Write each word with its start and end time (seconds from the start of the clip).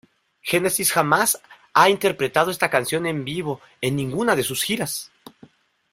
Genesis 0.41 0.91
jamás 0.93 1.39
ha 1.75 1.87
interpretado 1.87 2.49
esta 2.49 2.71
canción 2.71 3.05
en 3.05 3.23
vivo 3.23 3.61
en 3.81 3.95
ninguna 3.97 4.35
de 4.35 4.41
sus 4.41 4.63
giras. 4.63 5.11